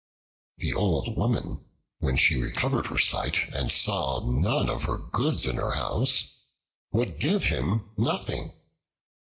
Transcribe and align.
The 0.57 0.73
Old 0.73 1.15
Woman, 1.15 1.63
when 1.99 2.17
she 2.17 2.41
recovered 2.41 2.87
her 2.87 2.97
sight 2.97 3.37
and 3.53 3.71
saw 3.71 4.21
none 4.25 4.67
of 4.67 4.85
her 4.85 4.97
goods 4.97 5.45
in 5.45 5.57
her 5.57 5.73
house, 5.73 6.39
would 6.91 7.19
give 7.19 7.43
him 7.43 7.91
nothing. 7.99 8.51